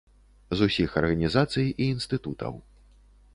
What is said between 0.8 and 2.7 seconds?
арганізацый і інстытутаў.